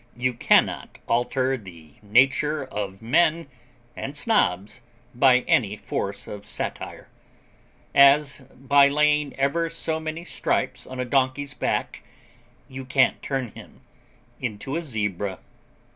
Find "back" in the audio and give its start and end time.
11.53-12.01